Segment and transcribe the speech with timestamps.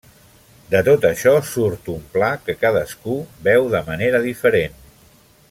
[0.69, 3.19] De tot això surt un pla que cadascú
[3.51, 4.83] veu de manera diferent.